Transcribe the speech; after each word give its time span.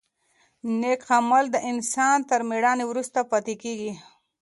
نېک 0.79 1.01
عمل 1.17 1.45
د 1.51 1.57
انسان 1.71 2.17
تر 2.29 2.39
مړینې 2.49 2.85
وروسته 2.87 3.19
پاتې 3.31 3.53
کېږي. 3.63 3.91